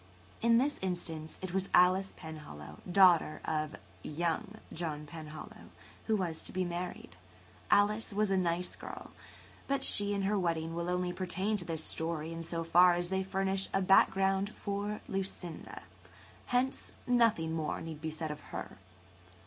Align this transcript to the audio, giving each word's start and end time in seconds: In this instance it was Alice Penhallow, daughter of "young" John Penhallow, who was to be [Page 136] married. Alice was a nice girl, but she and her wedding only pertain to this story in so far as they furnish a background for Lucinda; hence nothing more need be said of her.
In 0.41 0.57
this 0.57 0.79
instance 0.81 1.37
it 1.43 1.53
was 1.53 1.69
Alice 1.75 2.11
Penhallow, 2.17 2.79
daughter 2.91 3.39
of 3.45 3.75
"young" 4.01 4.55
John 4.73 5.05
Penhallow, 5.05 5.69
who 6.07 6.15
was 6.15 6.41
to 6.41 6.51
be 6.51 6.63
[Page 6.63 6.71
136] 6.71 6.79
married. 6.79 7.15
Alice 7.69 8.11
was 8.11 8.31
a 8.31 8.35
nice 8.35 8.75
girl, 8.75 9.11
but 9.67 9.83
she 9.83 10.15
and 10.15 10.23
her 10.23 10.39
wedding 10.39 10.75
only 10.75 11.13
pertain 11.13 11.55
to 11.57 11.65
this 11.65 11.83
story 11.83 12.33
in 12.33 12.41
so 12.41 12.63
far 12.63 12.95
as 12.95 13.09
they 13.09 13.21
furnish 13.21 13.69
a 13.75 13.81
background 13.83 14.55
for 14.55 15.01
Lucinda; 15.07 15.83
hence 16.47 16.93
nothing 17.05 17.51
more 17.53 17.79
need 17.79 18.01
be 18.01 18.09
said 18.09 18.31
of 18.31 18.39
her. 18.49 18.79